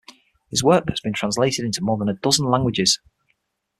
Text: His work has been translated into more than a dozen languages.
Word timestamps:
His 0.49 0.63
work 0.63 0.89
has 0.89 0.99
been 0.99 1.13
translated 1.13 1.63
into 1.63 1.83
more 1.83 1.95
than 1.95 2.09
a 2.09 2.15
dozen 2.15 2.47
languages. 2.49 2.99